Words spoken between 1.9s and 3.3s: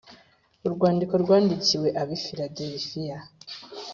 ab’i Filadelifiya